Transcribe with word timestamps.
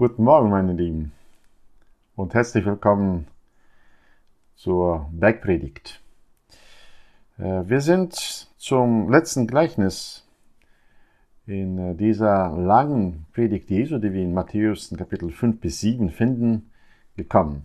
Guten 0.00 0.24
Morgen, 0.24 0.48
meine 0.48 0.72
Lieben, 0.72 1.12
und 2.16 2.32
herzlich 2.32 2.64
willkommen 2.64 3.26
zur 4.56 5.10
Bergpredigt. 5.12 6.00
Äh, 7.36 7.64
wir 7.66 7.82
sind 7.82 8.14
zum 8.56 9.10
letzten 9.10 9.46
Gleichnis 9.46 10.26
in 11.46 11.76
äh, 11.76 11.94
dieser 11.94 12.48
langen 12.56 13.26
Predigt 13.34 13.68
Jesu, 13.68 13.98
die 13.98 14.14
wir 14.14 14.22
in 14.22 14.32
Matthäus 14.32 14.90
Kapitel 14.96 15.30
5 15.30 15.60
bis 15.60 15.80
7 15.80 16.08
finden, 16.08 16.70
gekommen. 17.14 17.64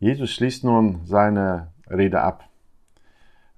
Jesus 0.00 0.30
schließt 0.30 0.64
nun 0.64 1.04
seine 1.04 1.70
Rede 1.90 2.22
ab 2.22 2.48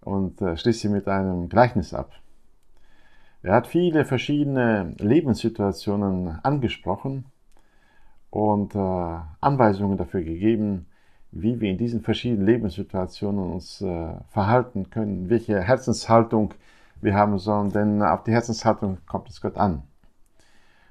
und 0.00 0.42
äh, 0.42 0.56
schließt 0.56 0.80
sie 0.80 0.88
mit 0.88 1.06
einem 1.06 1.48
Gleichnis 1.48 1.95
ab. 1.95 2.10
Er 3.45 3.54
hat 3.54 3.68
viele 3.68 4.04
verschiedene 4.04 4.96
Lebenssituationen 4.98 6.40
angesprochen 6.42 7.26
und 8.31 8.75
äh, 8.75 8.79
Anweisungen 9.41 9.96
dafür 9.96 10.23
gegeben, 10.23 10.87
wie 11.31 11.61
wir 11.61 11.71
in 11.71 11.79
diesen 11.79 12.00
verschiedenen 12.00 12.46
Lebenssituationen 12.46 13.53
uns 13.53 13.81
äh, 13.81 14.14
verhalten 14.29 14.91
können, 14.91 15.29
welche 15.29 15.61
Herzenshaltung 15.61 16.54
wir 17.01 17.14
haben 17.14 17.39
sollen, 17.39 17.71
denn 17.71 18.03
auf 18.03 18.25
die 18.25 18.32
Herzenshaltung 18.32 18.99
kommt 19.07 19.29
es 19.29 19.41
Gott 19.41 19.57
an. 19.57 19.82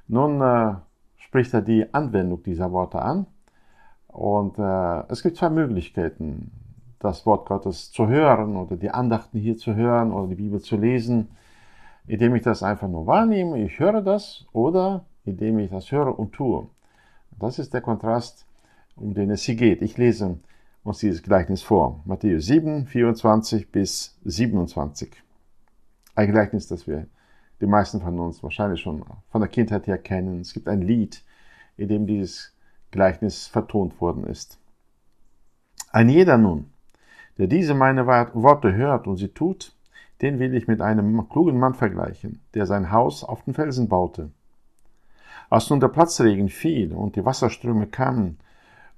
Nun 0.07 0.41
äh, 0.41 0.75
spricht 1.17 1.53
er 1.53 1.61
die 1.61 1.93
Anwendung 1.93 2.43
dieser 2.43 2.71
Worte 2.71 3.01
an 3.01 3.27
und 4.07 4.57
äh, 4.57 5.03
es 5.09 5.21
gibt 5.21 5.37
zwei 5.37 5.49
Möglichkeiten, 5.49 6.51
das 6.99 7.25
Wort 7.25 7.47
Gottes 7.47 7.91
zu 7.91 8.07
hören 8.07 8.55
oder 8.55 8.75
die 8.75 8.89
Andachten 8.89 9.37
hier 9.37 9.57
zu 9.57 9.75
hören 9.75 10.11
oder 10.11 10.27
die 10.27 10.35
Bibel 10.35 10.61
zu 10.61 10.77
lesen, 10.77 11.29
indem 12.07 12.35
ich 12.35 12.43
das 12.43 12.63
einfach 12.63 12.87
nur 12.87 13.05
wahrnehme, 13.05 13.61
ich 13.61 13.79
höre 13.79 14.01
das 14.01 14.45
oder 14.53 15.05
indem 15.25 15.59
ich 15.59 15.69
das 15.69 15.91
höre 15.91 16.17
und 16.17 16.31
tue. 16.31 16.69
Das 17.39 17.59
ist 17.59 17.73
der 17.73 17.81
Kontrast, 17.81 18.47
um 18.95 19.13
den 19.13 19.29
es 19.29 19.43
hier 19.43 19.55
geht. 19.55 19.83
Ich 19.83 19.95
lese 19.97 20.39
uns 20.83 20.97
dieses 20.99 21.21
Gleichnis 21.21 21.61
vor. 21.61 22.01
Matthäus 22.05 22.47
7, 22.47 22.87
24 22.87 23.71
bis 23.71 24.17
27. 24.23 25.11
Ein 26.15 26.31
Gleichnis, 26.31 26.67
das 26.67 26.87
wir 26.87 27.05
die 27.61 27.67
meisten 27.67 28.01
von 28.01 28.19
uns 28.19 28.41
wahrscheinlich 28.41 28.81
schon 28.81 29.05
von 29.29 29.41
der 29.41 29.49
Kindheit 29.49 29.85
her 29.85 29.99
kennen. 29.99 30.41
Es 30.41 30.53
gibt 30.53 30.67
ein 30.67 30.81
Lied, 30.81 31.23
in 31.75 31.89
dem 31.89 32.07
dieses 32.07 32.53
Gleichnis 32.89 33.45
vertont 33.45 34.01
worden 34.01 34.23
ist. 34.23 34.59
Ein 35.91 36.09
jeder 36.09 36.39
nun, 36.39 36.71
der 37.37 37.45
diese 37.45 37.75
meine 37.75 38.07
Worte 38.07 38.73
hört 38.73 39.07
und 39.07 39.17
sie 39.17 39.29
tut, 39.29 39.75
den 40.23 40.39
will 40.39 40.55
ich 40.55 40.67
mit 40.67 40.81
einem 40.81 41.29
klugen 41.29 41.59
Mann 41.59 41.75
vergleichen, 41.75 42.41
der 42.55 42.65
sein 42.65 42.91
Haus 42.91 43.23
auf 43.23 43.43
den 43.43 43.53
Felsen 43.53 43.87
baute. 43.87 44.31
Als 45.49 45.69
nun 45.69 45.79
der 45.79 45.87
Platzregen 45.87 46.49
fiel 46.49 46.91
und 46.91 47.15
die 47.15 47.23
Wasserströme 47.23 47.87
kamen 47.87 48.37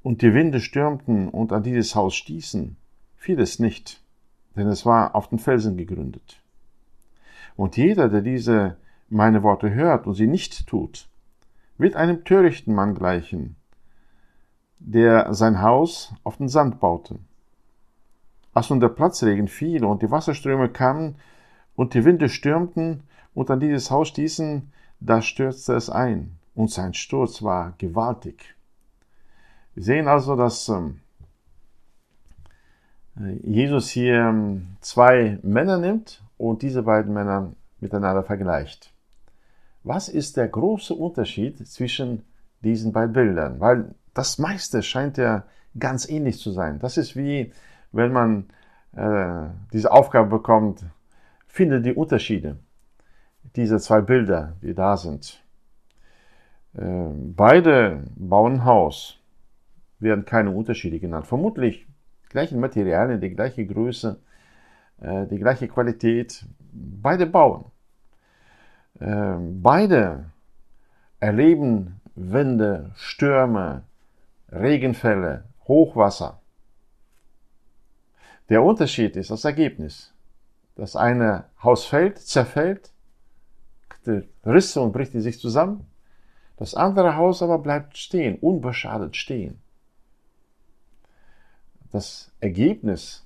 und 0.02 0.23
die 0.23 0.33
Winde 0.33 0.61
stürmten 0.61 1.30
und 1.30 1.53
an 1.53 1.61
dieses 1.61 1.94
Haus 1.94 2.16
stießen, 2.16 2.75
fiel 3.17 3.39
es 3.39 3.59
nicht, 3.59 4.02
denn 4.56 4.67
es 4.67 4.83
war 4.86 5.14
auf 5.16 5.28
den 5.28 5.38
Felsen 5.38 5.78
gegründet. 5.78 6.41
Und 7.56 7.78
jeder, 7.78 8.09
der 8.09 8.22
diese 8.22 8.78
meine 9.09 9.44
Worte 9.44 9.72
hört 9.73 10.08
und 10.08 10.16
sie 10.16 10.25
nicht 10.25 10.66
tut, 10.66 11.08
wird 11.78 11.95
einem 11.95 12.23
törichten 12.23 12.73
Mann 12.73 12.95
gleichen, 12.95 13.56
der 14.80 15.34
sein 15.36 15.61
Haus 15.61 16.16
auf 16.23 16.38
den 16.38 16.50
Sand 16.50 16.80
baute. 16.80 17.19
Als 18.53 18.72
nun 18.72 18.80
der 18.80 18.89
Platzregen 18.89 19.47
fiel 19.47 19.86
und 19.86 20.02
die 20.02 20.09
Wasserströme 20.09 20.69
kamen 20.69 21.16
und 21.75 21.94
die 21.94 22.06
Winde 22.06 22.28
stürmten 22.28 23.03
und 23.36 23.52
an 23.52 23.59
dieses 23.59 23.91
Haus 23.91 24.08
stießen, 24.08 24.72
da 25.00 25.22
stürzte 25.22 25.75
es 25.75 25.89
ein 25.89 26.39
und 26.60 26.70
sein 26.70 26.94
Sturz 26.94 27.42
war 27.42 27.74
gewaltig. 27.78 28.54
Wir 29.76 29.84
sehen 29.84 30.10
also, 30.10 30.36
dass 30.36 30.68
ähm, 30.68 31.00
Jesus 33.44 33.88
hier 33.88 34.16
ähm, 34.16 34.75
zwei 34.81 35.40
Männer 35.42 35.78
nimmt 35.78 36.22
und 36.38 36.62
diese 36.62 36.84
beiden 36.84 37.14
Männer 37.14 37.53
miteinander 37.80 38.24
vergleicht. 38.24 38.94
Was 39.84 40.09
ist 40.09 40.36
der 40.36 40.50
große 40.50 40.94
Unterschied 40.94 41.66
zwischen 41.66 42.25
diesen 42.59 42.92
beiden 42.92 43.14
Bildern? 43.14 43.62
Weil 43.62 43.96
das 44.14 44.38
meiste 44.38 44.84
scheint 44.84 45.18
ja 45.18 45.46
ganz 45.80 46.09
ähnlich 46.09 46.40
zu 46.40 46.52
sein. 46.52 46.80
Das 46.80 46.98
ist 46.98 47.16
wie, 47.16 47.53
wenn 47.94 48.12
man 48.12 48.50
äh, 48.98 49.48
diese 49.72 49.94
Aufgabe 49.94 50.30
bekommt, 50.30 50.84
finde 51.48 51.81
die 51.81 51.94
Unterschiede 51.94 52.59
dieser 53.56 53.80
zwei 53.80 54.02
Bilder, 54.02 54.58
die 54.62 54.74
da 54.74 54.98
sind. 54.98 55.42
Ähm, 56.78 57.34
beide 57.35 58.03
bauen 58.16 58.63
Haus, 58.63 59.19
werden 60.00 60.25
keine 60.25 60.52
Unterschiede 60.52 61.00
genannt. 61.00 61.28
Vermutlich 61.28 61.88
gleiche 62.30 62.57
Materialien, 62.57 63.19
die 63.19 63.31
gleiche 63.31 63.66
Größe, 63.66 64.19
äh, 65.02 65.28
die 65.28 65.38
gleiche 65.38 65.68
Qualität. 65.68 66.46
Beide 66.72 67.25
bauen. 67.25 67.66
Ähm, 69.02 69.62
beide 69.62 70.25
erleben 71.19 72.02
Winde, 72.16 72.91
Stürme, 72.96 73.84
Regenfälle, 74.51 75.46
Hochwasser. 75.68 76.41
Der 78.50 78.63
Unterschied 78.63 79.16
ist 79.16 79.31
das 79.31 79.46
Ergebnis. 79.46 80.13
Das 80.75 80.96
eine 80.96 81.46
Haus 81.63 81.86
fällt, 81.86 82.19
zerfällt, 82.19 82.91
Risse 84.46 84.81
und 84.81 84.91
bricht 84.91 85.12
sich 85.12 85.40
zusammen. 85.40 85.86
Das 86.59 86.75
andere 86.75 87.16
Haus 87.16 87.42
aber 87.42 87.58
bleibt 87.58 87.97
stehen, 87.97 88.38
unbeschadet 88.38 89.16
stehen. 89.16 89.62
Das 91.94 92.34
Ergebnis 92.42 93.25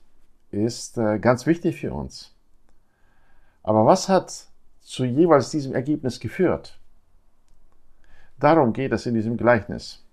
ist 0.52 1.00
äh, 1.00 1.18
ganz 1.18 1.48
wichtig 1.48 1.78
für 1.78 1.94
uns. 1.94 2.36
Aber 3.64 3.88
was 3.88 4.08
hat 4.08 4.46
zu 4.82 5.04
jeweils 5.04 5.50
diesem 5.50 5.74
Ergebnis 5.74 6.20
geführt? 6.20 6.80
Darum 8.40 8.72
geht 8.72 8.92
es 8.92 9.08
in 9.08 9.16
diesem 9.16 9.36
Gleichnis. 9.36 10.06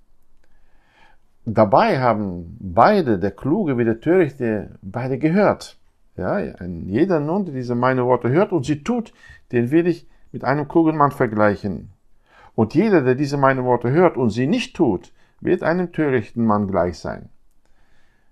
Dabei 1.45 2.01
haben 2.01 2.57
beide, 2.59 3.19
der 3.19 3.33
Kluge 3.33 3.77
wie 3.77 3.85
der 3.85 4.01
Törichte, 4.01 4.79
beide 4.81 5.19
gehört. 5.19 5.77
Ja, 6.17 6.39
jeder 6.39 7.21
nun, 7.21 7.45
der 7.45 7.55
diese 7.55 7.75
meine 7.75 8.07
Worte 8.07 8.31
hört 8.31 8.53
und 8.53 8.65
sie 8.65 8.83
tut, 8.83 9.13
den 9.53 9.71
will 9.71 9.87
ich 9.87 10.09
mit 10.33 10.43
einem 10.43 10.69
klugen 10.69 10.97
Mann 10.97 11.13
vergleichen. 11.13 11.93
Und 12.61 12.75
jeder, 12.75 13.01
der 13.01 13.15
diese 13.15 13.39
meine 13.39 13.65
Worte 13.65 13.91
hört 13.91 14.19
und 14.19 14.29
sie 14.29 14.47
nicht 14.47 14.77
tut, 14.77 15.15
wird 15.41 15.63
einem 15.63 15.93
törichten 15.93 16.45
Mann 16.45 16.69
gleich 16.69 16.99
sein. 16.99 17.31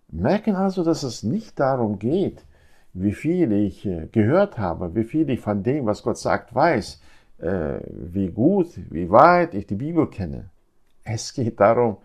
Merken 0.08 0.54
also, 0.54 0.84
dass 0.84 1.02
es 1.02 1.22
nicht 1.22 1.58
darum 1.58 1.98
geht, 1.98 2.44
wie 2.92 3.14
viel 3.14 3.50
ich 3.52 3.86
äh, 3.86 4.06
gehört 4.12 4.58
habe, 4.58 4.94
wie 4.94 5.04
viel 5.04 5.30
ich 5.30 5.40
von 5.40 5.62
dem, 5.62 5.86
was 5.86 6.02
Gott 6.02 6.18
sagt, 6.18 6.54
weiß, 6.54 7.00
äh, 7.38 7.78
wie 7.88 8.28
gut, 8.28 8.68
wie 8.90 9.08
weit 9.08 9.54
ich 9.54 9.66
die 9.66 9.76
Bibel 9.76 10.06
kenne. 10.10 10.50
Es 11.04 11.32
geht 11.32 11.58
darum, 11.58 11.96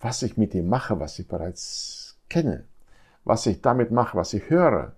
was 0.00 0.22
ich 0.22 0.38
mit 0.38 0.54
dem 0.54 0.70
mache, 0.70 0.98
was 0.98 1.18
ich 1.18 1.28
bereits 1.28 2.18
kenne, 2.30 2.64
was 3.24 3.44
ich 3.44 3.60
damit 3.60 3.90
mache, 3.90 4.16
was 4.16 4.32
ich 4.32 4.48
höre. 4.48 4.92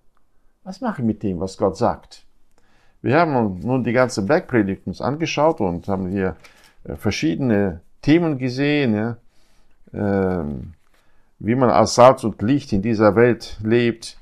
Was 0.62 0.80
mache 0.80 1.02
ich 1.02 1.06
mit 1.08 1.24
dem, 1.24 1.40
was 1.40 1.58
Gott 1.58 1.76
sagt? 1.76 2.24
Wir 3.02 3.18
haben 3.18 3.58
nun 3.58 3.82
die 3.82 3.92
ganze 3.92 4.22
Bergpredigt 4.22 4.86
uns 4.86 5.00
angeschaut 5.00 5.60
und 5.60 5.88
haben 5.88 6.10
hier 6.10 6.36
verschiedene 6.96 7.80
Themen 8.02 8.38
gesehen, 8.38 8.94
ja, 8.94 9.16
ähm, 9.92 10.72
wie 11.38 11.54
man 11.54 11.70
als 11.70 11.94
Salz 11.94 12.24
und 12.24 12.40
Licht 12.42 12.72
in 12.72 12.82
dieser 12.82 13.16
Welt 13.16 13.58
lebt, 13.62 14.18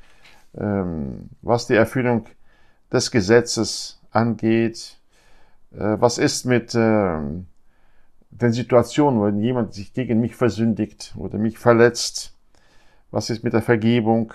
ähm, 0.56 1.30
was 1.42 1.66
die 1.66 1.74
Erfüllung 1.74 2.26
des 2.92 3.10
Gesetzes 3.10 4.00
angeht, 4.10 4.98
äh, 5.72 5.96
was 5.98 6.18
ist 6.18 6.46
mit 6.46 6.74
äh, 6.74 7.18
den 8.30 8.52
Situationen, 8.52 9.22
wenn 9.22 9.40
jemand 9.40 9.74
sich 9.74 9.92
gegen 9.92 10.20
mich 10.20 10.36
versündigt 10.36 11.14
oder 11.16 11.38
mich 11.38 11.58
verletzt, 11.58 12.34
was 13.10 13.30
ist 13.30 13.42
mit 13.42 13.52
der 13.52 13.62
Vergebung, 13.62 14.32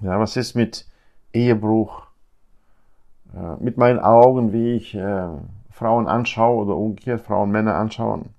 ja, 0.00 0.18
was 0.18 0.36
ist 0.36 0.54
mit 0.54 0.86
Ehebruch, 1.32 2.06
äh, 3.34 3.62
mit 3.62 3.76
meinen 3.76 3.98
Augen, 3.98 4.52
wie 4.52 4.76
ich 4.76 4.94
äh, 4.94 5.28
Frauen 5.78 6.08
anschaue 6.08 6.64
oder 6.64 6.76
umgekehrt 6.76 7.20
Frauen 7.20 7.50
Männer 7.50 7.76
anschauen. 7.76 8.30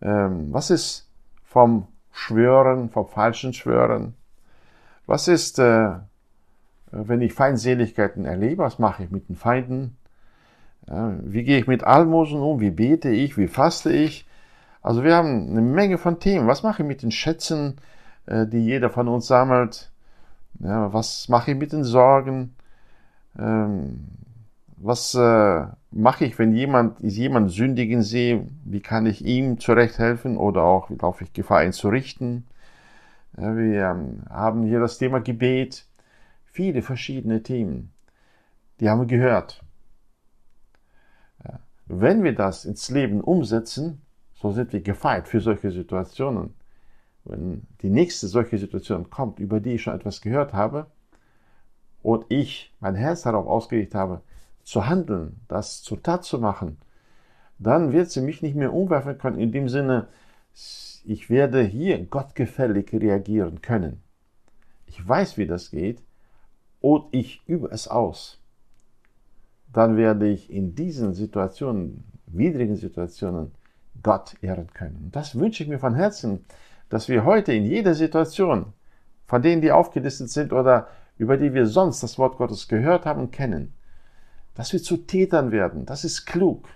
Ähm, 0.00 0.52
was 0.52 0.70
ist 0.70 1.08
vom 1.42 1.88
Schwören, 2.12 2.90
vom 2.90 3.08
falschen 3.08 3.52
Schwören? 3.52 4.14
Was 5.06 5.26
ist, 5.26 5.58
äh, 5.58 5.94
wenn 6.92 7.20
ich 7.22 7.34
Feindseligkeiten 7.34 8.24
erlebe? 8.24 8.62
Was 8.62 8.78
mache 8.78 9.04
ich 9.04 9.10
mit 9.10 9.28
den 9.28 9.36
Feinden? 9.36 9.96
Ja, 10.86 11.12
wie 11.22 11.42
gehe 11.42 11.58
ich 11.58 11.66
mit 11.66 11.82
Almosen 11.82 12.40
um? 12.40 12.60
Wie 12.60 12.70
bete 12.70 13.10
ich? 13.10 13.36
Wie 13.36 13.48
faste 13.48 13.90
ich? 13.90 14.26
Also 14.80 15.02
wir 15.02 15.16
haben 15.16 15.50
eine 15.50 15.60
Menge 15.60 15.98
von 15.98 16.20
Themen. 16.20 16.46
Was 16.46 16.62
mache 16.62 16.82
ich 16.82 16.88
mit 16.88 17.02
den 17.02 17.10
Schätzen, 17.10 17.76
äh, 18.26 18.46
die 18.46 18.64
jeder 18.64 18.90
von 18.90 19.08
uns 19.08 19.26
sammelt? 19.26 19.90
Ja, 20.60 20.92
was 20.92 21.28
mache 21.28 21.50
ich 21.50 21.56
mit 21.58 21.72
den 21.72 21.84
Sorgen? 21.84 22.54
Ähm, 23.38 24.06
was 24.80 25.14
äh, 25.14 25.66
mache 25.90 26.24
ich, 26.24 26.38
wenn 26.38 26.54
jemand, 26.54 27.00
jemand 27.00 27.50
sündigen 27.50 28.02
sehe? 28.02 28.48
Wie 28.64 28.80
kann 28.80 29.06
ich 29.06 29.24
ihm 29.24 29.58
zurecht 29.58 29.98
helfen 29.98 30.36
oder 30.36 30.62
auch, 30.62 30.90
wie 30.90 30.96
laufe 30.96 31.24
ich 31.24 31.32
Gefahr, 31.32 31.64
ihn 31.64 31.72
zu 31.72 31.88
richten? 31.88 32.46
Ja, 33.36 33.56
wir 33.56 33.90
ähm, 33.90 34.22
haben 34.30 34.64
hier 34.64 34.80
das 34.80 34.98
Thema 34.98 35.20
Gebet. 35.20 35.86
Viele 36.44 36.82
verschiedene 36.82 37.42
Themen. 37.42 37.92
Die 38.80 38.88
haben 38.88 39.00
wir 39.00 39.06
gehört. 39.06 39.64
Ja. 41.44 41.60
Wenn 41.86 42.22
wir 42.24 42.34
das 42.34 42.64
ins 42.64 42.90
Leben 42.90 43.20
umsetzen, 43.20 44.02
so 44.34 44.52
sind 44.52 44.72
wir 44.72 44.80
gefeit 44.80 45.28
für 45.28 45.40
solche 45.40 45.70
Situationen. 45.70 46.54
Wenn 47.24 47.62
die 47.82 47.90
nächste 47.90 48.28
solche 48.28 48.58
Situation 48.58 49.10
kommt, 49.10 49.40
über 49.40 49.60
die 49.60 49.74
ich 49.74 49.82
schon 49.82 49.94
etwas 49.94 50.20
gehört 50.20 50.52
habe, 50.52 50.86
und 52.02 52.26
ich 52.28 52.72
mein 52.80 52.94
Herz 52.94 53.22
darauf 53.22 53.46
ausgelegt 53.46 53.94
habe, 53.94 54.22
zu 54.68 54.86
handeln, 54.86 55.40
das 55.48 55.80
zur 55.80 56.02
Tat 56.02 56.24
zu 56.24 56.38
machen, 56.38 56.76
dann 57.58 57.94
wird 57.94 58.10
sie 58.10 58.20
mich 58.20 58.42
nicht 58.42 58.54
mehr 58.54 58.74
umwerfen 58.74 59.16
können, 59.16 59.38
in 59.38 59.50
dem 59.50 59.70
Sinne, 59.70 60.08
ich 61.06 61.30
werde 61.30 61.62
hier 61.62 62.04
gottgefällig 62.04 62.92
reagieren 62.92 63.62
können. 63.62 64.02
Ich 64.84 65.08
weiß, 65.08 65.38
wie 65.38 65.46
das 65.46 65.70
geht 65.70 66.02
und 66.82 67.06
ich 67.12 67.42
übe 67.46 67.68
es 67.68 67.88
aus. 67.88 68.42
Dann 69.72 69.96
werde 69.96 70.28
ich 70.28 70.52
in 70.52 70.74
diesen 70.74 71.14
Situationen, 71.14 72.04
widrigen 72.26 72.76
Situationen, 72.76 73.52
Gott 74.02 74.34
ehren 74.42 74.70
können. 74.74 75.08
Das 75.12 75.34
wünsche 75.38 75.62
ich 75.62 75.70
mir 75.70 75.78
von 75.78 75.94
Herzen, 75.94 76.44
dass 76.90 77.08
wir 77.08 77.24
heute 77.24 77.54
in 77.54 77.64
jeder 77.64 77.94
Situation, 77.94 78.74
von 79.24 79.40
denen 79.40 79.62
die 79.62 79.72
aufgelistet 79.72 80.28
sind 80.28 80.52
oder 80.52 80.88
über 81.16 81.38
die 81.38 81.54
wir 81.54 81.64
sonst 81.64 82.02
das 82.02 82.18
Wort 82.18 82.36
Gottes 82.36 82.68
gehört 82.68 83.06
haben 83.06 83.30
kennen, 83.30 83.72
dass 84.58 84.72
wir 84.72 84.82
zu 84.82 84.96
Tätern 84.96 85.52
werden. 85.52 85.86
Das 85.86 86.02
ist 86.02 86.26
klug. 86.26 86.68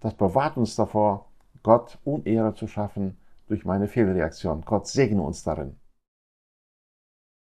Das 0.00 0.14
bewahrt 0.14 0.56
uns 0.56 0.74
davor, 0.74 1.26
Gott 1.62 1.98
Unehre 2.02 2.54
zu 2.54 2.66
schaffen 2.66 3.18
durch 3.46 3.66
meine 3.66 3.88
Fehlreaktion. 3.88 4.62
Gott 4.64 4.88
segne 4.88 5.20
uns 5.20 5.42
darin. 5.42 5.76